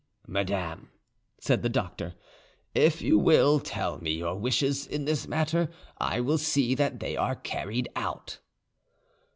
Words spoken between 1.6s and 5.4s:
the doctor, "if you will tell me your wishes in this